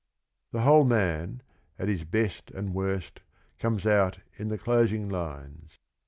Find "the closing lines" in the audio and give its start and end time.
4.47-5.77